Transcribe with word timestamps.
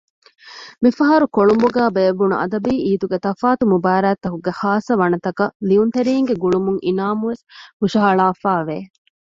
މިފަހަރު 0.83 1.25
ކޮޅުނބުގައި 1.35 1.91
ބޭއްވުނު 1.95 2.35
އަދަބީ 2.39 2.73
އީދުގެ 2.85 3.17
ތަފާތު 3.25 3.63
މުބާރާތްތަކުގެ 3.71 4.51
ޚާއްޞަ 4.59 4.93
ވަނަތަކަށް 5.01 5.55
ލިޔުންތެރީންގެ 5.67 6.35
ގުޅުމުން 6.41 6.79
އިނާމު 6.85 7.23
ވެސް 7.31 7.43
ހުށަހަޅާފައިވެ 7.79 8.77